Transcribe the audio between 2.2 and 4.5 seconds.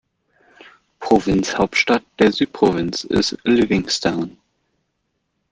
Südprovinz ist Livingstone.